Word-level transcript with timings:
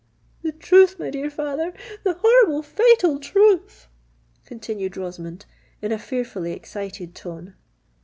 "The 0.41 0.51
truth, 0.51 0.97
my 0.97 1.11
dear 1.11 1.29
father—the 1.29 2.13
horrible, 2.23 2.63
the 2.63 2.67
fatal 2.67 3.19
truth!" 3.19 3.87
continued 4.45 4.97
Rosamond, 4.97 5.45
in 5.79 5.91
a 5.91 5.99
fearfully 5.99 6.53
excited 6.53 7.13
tone. 7.13 7.53